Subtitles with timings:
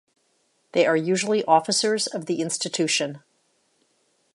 [0.71, 3.21] They are usually officers of the institution.